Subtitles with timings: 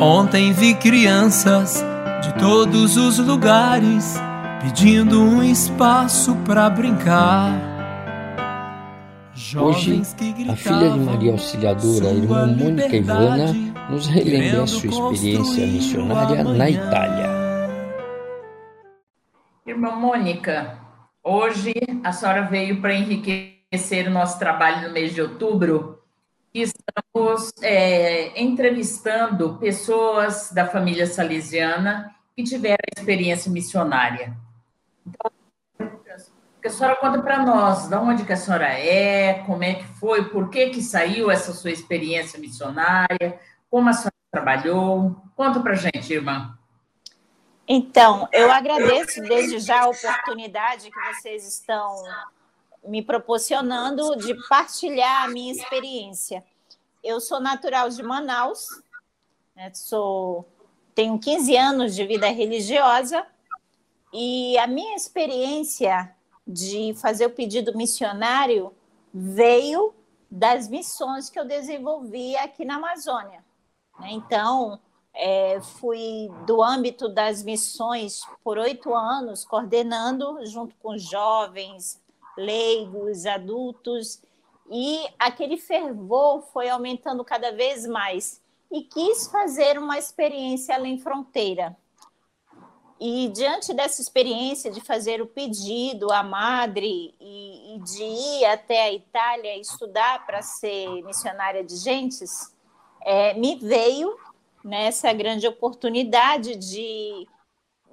[0.00, 1.84] Ontem vi crianças
[2.22, 4.14] de todos os lugares
[4.62, 7.50] pedindo um espaço para brincar.
[9.60, 10.00] Hoje,
[10.48, 13.52] a filha de Maria Auxiliadora, a irmã Mônica Ivana,
[13.90, 17.26] nos relembra a sua experiência missionária na Itália.
[19.66, 20.78] Irmã Mônica,
[21.24, 21.74] hoje
[22.04, 25.98] a senhora veio para enriquecer o nosso trabalho no mês de outubro
[26.52, 34.36] Estamos é, entrevistando pessoas da família salesiana que tiveram experiência missionária.
[35.06, 35.30] Então,
[36.68, 40.28] a senhora conta para nós, de onde que a senhora é, como é que foi,
[40.28, 45.16] por que que saiu essa sua experiência missionária, como a senhora trabalhou.
[45.34, 46.56] Conta para gente, irmã.
[47.66, 52.02] Então, eu agradeço desde já a oportunidade que vocês estão
[52.84, 56.44] me proporcionando de partilhar a minha experiência.
[57.02, 58.82] Eu sou natural de Manaus,
[59.54, 60.46] né, sou,
[60.94, 63.26] tenho 15 anos de vida religiosa
[64.12, 66.14] e a minha experiência
[66.46, 68.72] de fazer o pedido missionário
[69.12, 69.94] veio
[70.30, 73.44] das missões que eu desenvolvi aqui na Amazônia.
[73.98, 74.08] Né.
[74.12, 74.80] Então,
[75.14, 82.00] é, fui do âmbito das missões por oito anos, coordenando junto com jovens,
[82.38, 84.22] leigos, adultos,
[84.70, 91.76] e aquele fervor foi aumentando cada vez mais e quis fazer uma experiência além fronteira.
[93.00, 98.82] E diante dessa experiência de fazer o pedido à madre e, e de ir até
[98.82, 102.52] a Itália estudar para ser missionária de gentes,
[103.02, 104.16] é, me veio
[104.64, 107.26] nessa grande oportunidade de,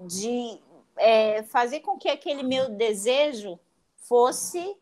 [0.00, 0.58] de
[0.96, 3.60] é, fazer com que aquele meu desejo
[4.08, 4.76] fosse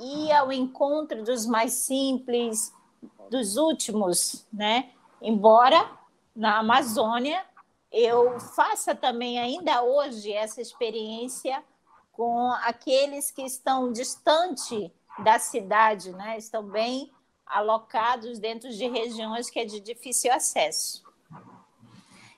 [0.00, 2.72] ir ao encontro dos mais simples,
[3.30, 4.90] dos últimos, né?
[5.20, 5.90] Embora
[6.34, 7.44] na Amazônia
[7.90, 11.62] eu faça também ainda hoje essa experiência
[12.12, 16.36] com aqueles que estão distante da cidade, né?
[16.36, 17.10] Estão bem
[17.46, 21.04] alocados dentro de regiões que é de difícil acesso.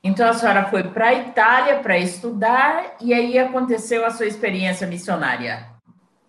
[0.02, 4.86] Então a senhora foi para a Itália para estudar e aí aconteceu a sua experiência
[4.86, 5.67] missionária.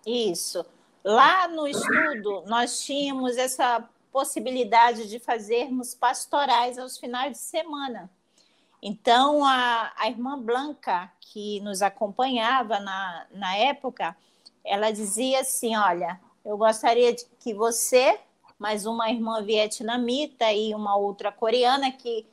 [0.06, 0.64] Isso.
[1.04, 8.10] Lá no estudo, nós tínhamos essa possibilidade de fazermos pastorais aos finais de semana.
[8.82, 14.16] Então, a, a irmã Blanca, que nos acompanhava na, na época,
[14.64, 18.18] ela dizia assim: Olha, eu gostaria de que você,
[18.58, 22.26] mais uma irmã vietnamita e uma outra coreana, que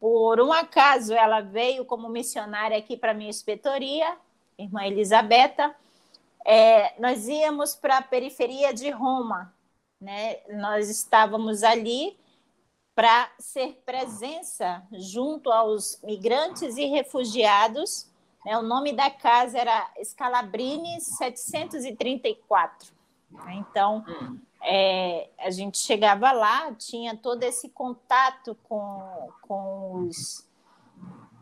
[0.00, 4.16] por um acaso ela veio como missionária aqui para minha inspetoria,
[4.58, 5.74] irmã Elisabetta,
[6.50, 9.54] é, nós íamos para a periferia de Roma,
[10.00, 10.38] né?
[10.48, 12.18] Nós estávamos ali
[12.94, 18.10] para ser presença junto aos migrantes e refugiados.
[18.46, 18.56] Né?
[18.56, 22.94] O nome da casa era Scalabrini 734.
[23.30, 23.56] Né?
[23.56, 24.02] Então,
[24.62, 30.48] é, a gente chegava lá, tinha todo esse contato com, com os,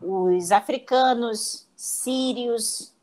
[0.01, 2.93] os africanos, sírios,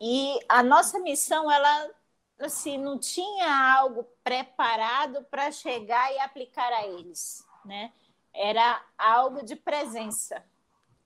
[0.00, 1.90] e a nossa missão, ela
[2.38, 7.92] assim, não tinha algo preparado para chegar e aplicar a eles, né?
[8.32, 10.42] Era algo de presença.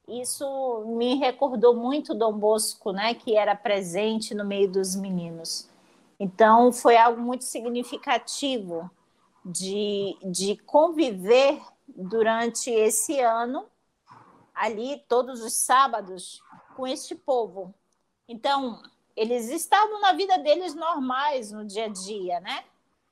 [0.06, 5.68] Isso me recordou muito Dom Bosco, né, que era presente no meio dos meninos.
[6.20, 8.90] Então, foi algo muito significativo
[9.44, 13.66] de, de conviver durante esse ano,
[14.54, 16.42] ali, todos os sábados,
[16.76, 17.74] com este povo,
[18.28, 18.82] então,
[19.16, 22.64] eles estavam na vida deles normais no dia a dia, né?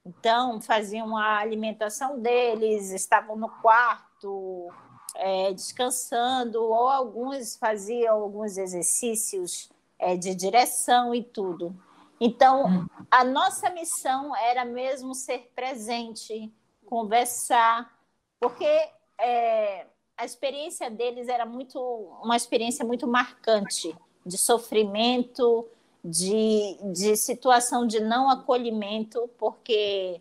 [0.05, 4.73] Então, faziam a alimentação deles, estavam no quarto,
[5.15, 11.77] é, descansando, ou alguns faziam alguns exercícios é, de direção e tudo.
[12.21, 16.53] Então, a nossa missão era mesmo ser presente,
[16.87, 17.93] conversar,
[18.41, 19.87] porque é,
[20.17, 21.81] a experiência deles era muito
[22.23, 23.95] uma experiência muito marcante
[24.25, 25.67] de sofrimento,
[26.05, 30.21] de, de situação de não acolhimento, porque,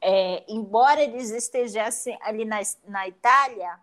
[0.00, 3.78] é, embora eles estejassem ali na, na Itália,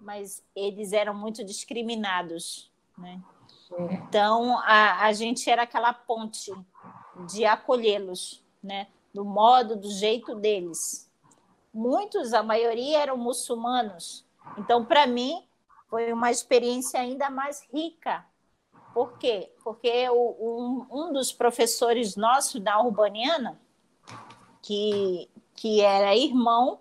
[0.00, 3.20] mas eles eram muito discriminados, né?
[3.90, 6.52] Então, a, a gente era aquela ponte
[7.26, 8.86] de acolhê-los, né?
[9.12, 11.10] Do modo, do jeito deles.
[11.72, 14.24] Muitos, a maioria, eram muçulmanos.
[14.56, 15.46] Então, para mim,
[15.88, 18.24] foi uma experiência ainda mais rica,
[18.96, 19.52] por quê?
[19.62, 23.60] Porque o, um, um dos professores nossos da Urbaniana,
[24.62, 26.80] que, que era irmão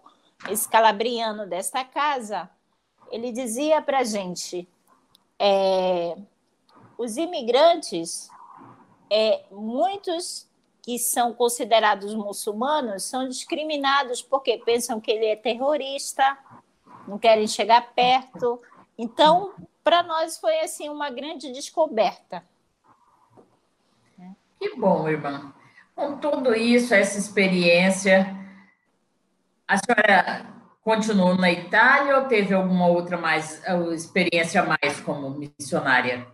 [0.49, 2.49] escalabriano desta casa,
[3.11, 4.65] ele dizia para a gente:
[5.37, 6.15] é,
[6.97, 8.29] os imigrantes,
[9.09, 10.47] é, muitos
[10.81, 16.37] que são considerados muçulmanos são discriminados porque pensam que ele é terrorista,
[17.05, 18.61] não querem chegar perto.
[18.97, 19.53] Então,
[19.85, 22.43] para nós foi assim uma grande descoberta.
[24.59, 25.53] Que bom, irmã.
[25.95, 28.35] Com tudo isso, essa experiência,
[29.67, 30.47] a senhora
[30.81, 33.61] continuou na Itália ou teve alguma outra mais
[33.93, 36.25] experiência mais como missionária?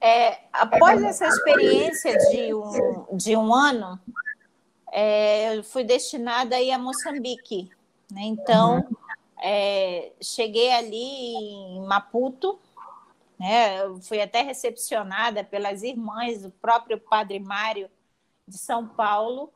[0.00, 4.00] É, após essa experiência de um, de um ano,
[4.90, 7.70] é, eu fui destinada a ir a Moçambique.
[8.10, 8.22] Né?
[8.22, 8.84] Então,
[9.38, 12.58] é, cheguei ali em Maputo,
[13.38, 13.82] né?
[13.82, 17.90] eu fui até recepcionada pelas irmãs do próprio Padre Mário
[18.46, 19.52] de São Paulo,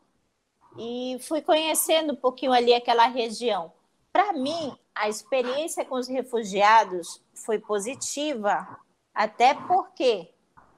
[0.77, 3.73] e fui conhecendo um pouquinho ali aquela região.
[4.13, 8.79] Para mim, a experiência com os refugiados foi positiva,
[9.15, 10.29] até porque,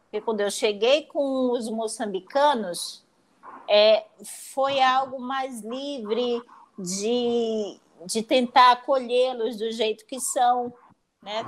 [0.04, 3.04] porque quando eu cheguei com os moçambicanos,
[3.68, 4.06] é,
[4.52, 6.42] foi algo mais livre
[6.78, 10.72] de, de tentar acolhê-los do jeito que são,
[11.22, 11.44] né?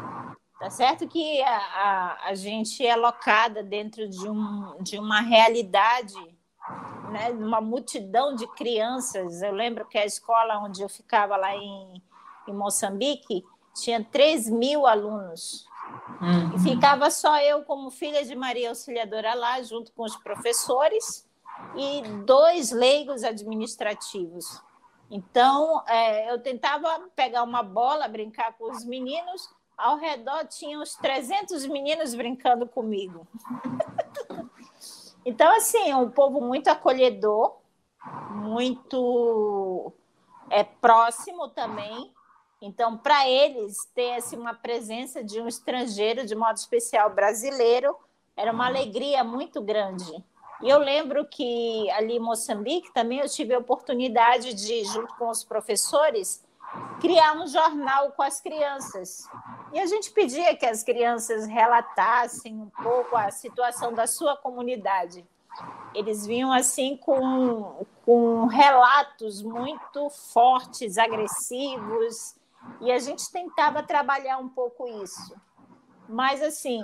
[0.59, 6.15] Tá certo que a, a, a gente é locada dentro de, um, de uma realidade
[7.11, 9.43] né, uma multidão de crianças.
[9.43, 12.03] Eu lembro que a escola onde eu ficava lá em,
[12.49, 15.67] em Moçambique tinha 3 mil alunos.
[16.21, 16.55] Uhum.
[16.57, 21.29] E ficava só eu, como filha de Maria Auxiliadora, lá, junto com os professores
[21.77, 24.63] e dois leigos administrativos.
[25.11, 29.49] Então, é, eu tentava pegar uma bola, brincar com os meninos.
[29.77, 33.27] Ao redor tinha uns 300 meninos brincando comigo.
[35.27, 37.57] Então, assim, um povo muito acolhedor,
[38.31, 39.91] muito
[40.51, 42.13] é, próximo também.
[42.61, 47.97] Então, para eles, ter assim, uma presença de um estrangeiro, de modo especial brasileiro,
[48.37, 50.13] era uma alegria muito grande.
[50.63, 55.29] E eu lembro que ali em Moçambique também eu tive a oportunidade de, junto com
[55.29, 56.45] os professores,
[57.01, 59.29] criar um jornal com as crianças.
[59.73, 65.27] E a gente pedia que as crianças relatassem um pouco a situação da sua comunidade.
[65.95, 72.35] Eles vinham assim com, com relatos muito fortes, agressivos,
[72.81, 75.37] e a gente tentava trabalhar um pouco isso.
[76.09, 76.83] Mas, assim,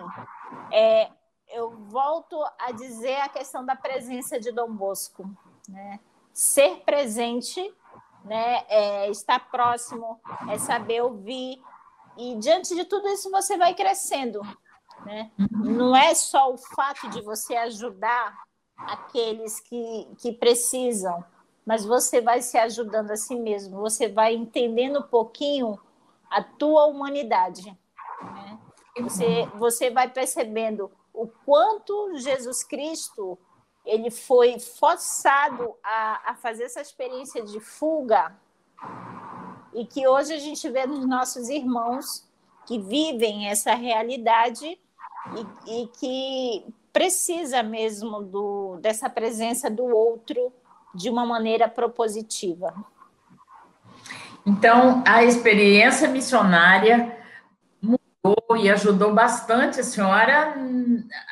[0.70, 1.10] é,
[1.52, 5.28] eu volto a dizer a questão da presença de Dom Bosco.
[5.68, 6.00] Né?
[6.32, 7.74] Ser presente
[8.24, 8.64] né?
[8.68, 11.62] É estar próximo, é saber ouvir.
[12.16, 14.42] E diante de tudo isso você vai crescendo,
[15.04, 15.30] né?
[15.50, 18.36] Não é só o fato de você ajudar
[18.76, 21.24] aqueles que, que precisam,
[21.64, 25.78] mas você vai se ajudando a si mesmo, você vai entendendo um pouquinho
[26.30, 27.76] a tua humanidade.
[28.22, 28.58] Né?
[29.00, 33.38] Você, você vai percebendo o quanto Jesus Cristo
[33.84, 38.34] ele foi forçado a, a fazer essa experiência de fuga
[39.74, 42.26] e que hoje a gente vê nos nossos irmãos
[42.66, 44.66] que vivem essa realidade
[45.66, 50.50] e, e que precisa mesmo do, dessa presença do outro
[50.94, 52.74] de uma maneira propositiva.
[54.46, 57.19] Então, a experiência missionária
[58.30, 60.54] mudou e ajudou bastante a senhora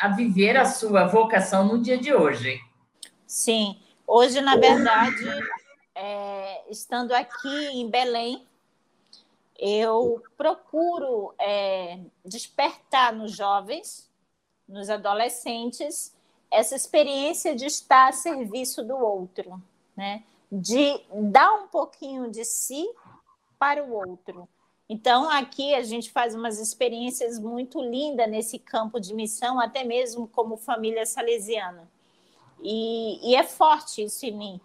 [0.00, 2.60] a viver a sua vocação no dia de hoje.
[3.26, 5.24] Sim, hoje, na verdade,
[5.94, 8.46] é, estando aqui em Belém,
[9.58, 14.08] eu procuro é, despertar nos jovens,
[14.68, 16.14] nos adolescentes,
[16.50, 19.60] essa experiência de estar a serviço do outro,
[19.96, 20.22] né?
[20.50, 20.98] de
[21.30, 22.88] dar um pouquinho de si
[23.58, 24.48] para o outro.
[24.88, 30.26] Então, aqui a gente faz umas experiências muito lindas nesse campo de missão, até mesmo
[30.26, 31.86] como família salesiana.
[32.62, 34.60] E, e, é forte isso em mim.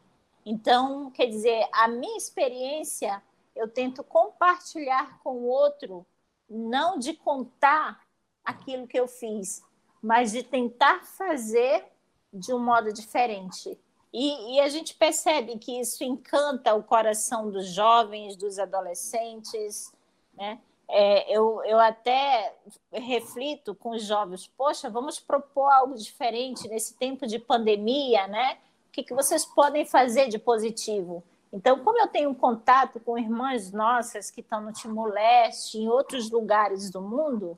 [0.45, 3.21] Então, quer dizer, a minha experiência
[3.55, 6.05] eu tento compartilhar com o outro,
[6.49, 8.01] não de contar
[8.43, 9.63] aquilo que eu fiz,
[10.01, 11.85] mas de tentar fazer
[12.31, 13.77] de um modo diferente.
[14.11, 19.92] E, e, a gente percebe que isso encanta o coração dos jovens, dos adolescentes,
[20.35, 20.59] né?
[20.87, 22.55] É, eu, eu até
[22.91, 28.57] reflito com os jovens, poxa, vamos propor algo diferente nesse tempo de pandemia, né?
[28.87, 31.23] O que, que vocês podem fazer de positivo?
[31.51, 36.89] Então, como eu tenho contato com irmãs nossas que estão no Timor-Leste, em outros lugares
[36.89, 37.57] do mundo,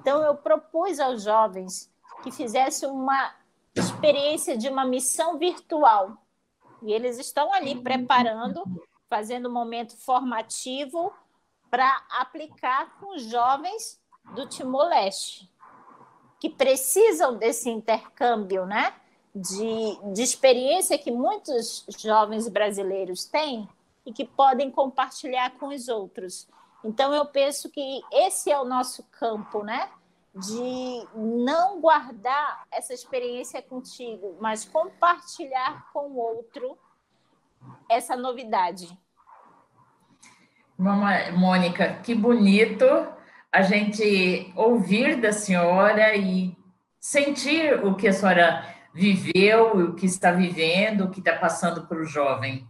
[0.00, 1.90] então eu propus aos jovens
[2.22, 3.34] que fizessem uma
[3.74, 6.16] experiência de uma missão virtual.
[6.82, 8.62] E eles estão ali preparando,
[9.08, 11.12] fazendo um momento formativo
[11.74, 14.00] para aplicar com jovens
[14.32, 15.50] do Timor-Leste,
[16.38, 18.94] que precisam desse intercâmbio, né?
[19.34, 23.68] De, de experiência que muitos jovens brasileiros têm
[24.06, 26.46] e que podem compartilhar com os outros.
[26.84, 29.90] Então, eu penso que esse é o nosso campo, né?
[30.32, 36.78] De não guardar essa experiência contigo, mas compartilhar com o outro
[37.88, 38.96] essa novidade.
[40.76, 42.84] Mônica, que bonito
[43.52, 46.56] a gente ouvir da senhora e
[46.98, 51.98] sentir o que a senhora viveu, o que está vivendo, o que está passando para
[51.98, 52.66] o jovem.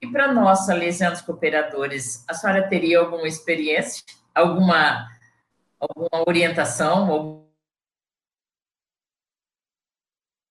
[0.00, 5.08] E para nós, salesianos cooperadores, a senhora teria alguma experiência, alguma,
[5.78, 7.46] alguma orientação,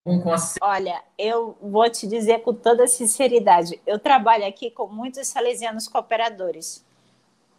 [0.04, 0.60] conselho?
[0.62, 6.86] Olha, eu vou te dizer com toda sinceridade, eu trabalho aqui com muitos salesianos cooperadores.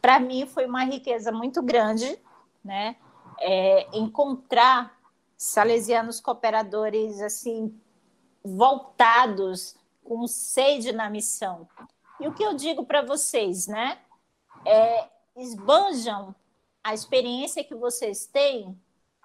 [0.01, 2.19] Para mim foi uma riqueza muito grande,
[2.65, 2.97] né?
[3.41, 4.99] É, encontrar
[5.37, 7.75] salesianos cooperadores assim
[8.45, 11.69] voltados com sede na missão.
[12.21, 13.99] E o que eu digo para vocês, né?
[14.65, 16.35] É, esbanjam
[16.83, 18.77] a experiência que vocês têm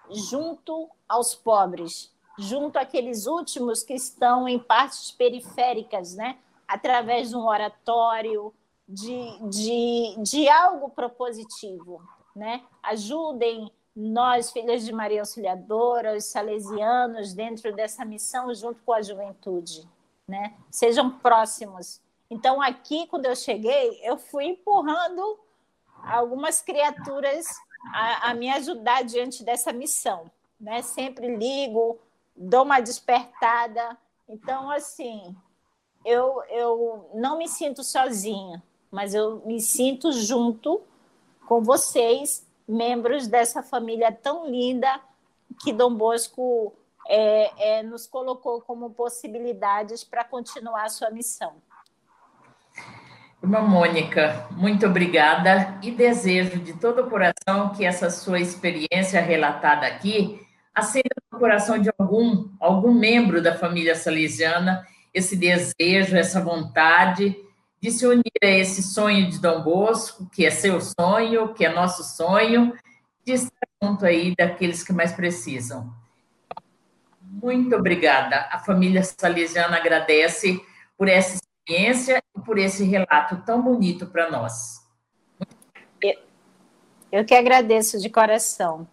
[0.10, 6.38] junto aos pobres, junto àqueles últimos que estão em partes periféricas, né?
[6.67, 8.53] Através de um oratório,
[8.88, 12.01] de, de, de algo propositivo,
[12.36, 12.63] né?
[12.84, 19.88] Ajudem nós, filhas de Maria Auxiliadora, os salesianos, dentro dessa missão, junto com a juventude
[20.27, 20.53] né?
[20.70, 22.01] Sejam próximos.
[22.29, 25.39] Então, aqui, quando eu cheguei, eu fui empurrando
[26.03, 27.46] algumas criaturas
[27.94, 30.29] a, a me ajudar diante dessa missão,
[30.60, 30.82] né?
[30.82, 31.98] Sempre ligo,
[32.38, 33.98] dou uma despertada.
[34.29, 35.36] Então, assim,
[36.06, 40.82] eu, eu não me sinto sozinha, mas eu me sinto junto
[41.48, 45.01] com vocês, membros dessa família tão linda
[45.62, 46.74] que Dom Bosco
[47.08, 51.56] é, é, nos colocou como possibilidades para continuar a sua missão.
[53.41, 59.86] Irmã Mônica, muito obrigada e desejo de todo o coração que essa sua experiência relatada
[59.86, 67.36] aqui acenda coração de algum, algum membro da família salesiana esse desejo, essa vontade
[67.82, 71.70] de se unir a esse sonho de Dom Bosco, que é seu sonho, que é
[71.70, 72.74] nosso sonho,
[73.25, 75.91] de estar junto aí daqueles que mais precisam.
[77.22, 78.48] Muito obrigada.
[78.51, 80.60] A família Salesiana agradece
[80.98, 84.82] por essa experiência e por esse relato tão bonito para nós.
[86.01, 86.20] Eu,
[87.12, 88.88] eu que agradeço de coração.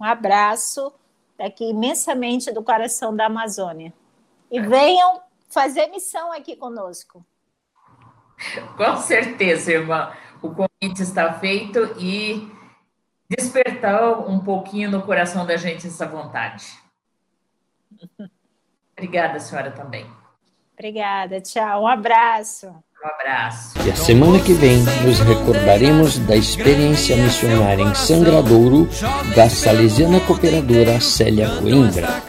[0.00, 0.92] Um abraço
[1.42, 3.92] daqui imensamente do coração da Amazônia.
[4.48, 5.20] E venham
[5.50, 7.24] fazer missão aqui conosco.
[8.76, 10.12] Com certeza, irmã.
[10.40, 12.48] O convite está feito e
[13.28, 16.66] despertar um pouquinho no coração da gente essa vontade.
[18.96, 20.06] Obrigada, senhora, também.
[20.74, 21.82] Obrigada, tchau.
[21.82, 22.72] Um abraço.
[23.04, 23.72] Um abraço.
[23.84, 28.88] E a semana que vem nos recordaremos da experiência missionária em Sangradouro
[29.34, 32.22] da salesiana cooperadora Célia Coimbra.